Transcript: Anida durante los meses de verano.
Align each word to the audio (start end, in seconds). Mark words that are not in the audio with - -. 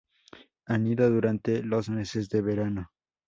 Anida 0.65 1.07
durante 1.11 1.61
los 1.61 1.87
meses 1.87 2.27
de 2.29 2.41
verano. 2.41 2.89